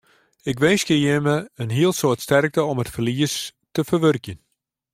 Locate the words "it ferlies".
2.83-3.35